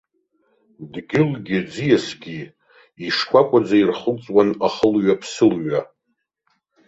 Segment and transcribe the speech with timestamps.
[0.91, 2.37] Дгьылгьы ӡиасгьы
[3.05, 5.81] ишкәакәаӡа ирхылҵуан ахылҩа-ԥсылҩа.